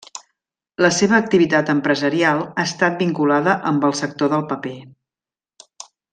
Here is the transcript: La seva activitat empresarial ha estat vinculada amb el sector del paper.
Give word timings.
La 0.85 0.89
seva 0.99 1.19
activitat 1.23 1.69
empresarial 1.73 2.41
ha 2.47 2.65
estat 2.71 2.97
vinculada 3.03 3.55
amb 3.73 3.87
el 3.91 3.95
sector 4.01 4.33
del 4.35 4.47
paper. 4.55 4.75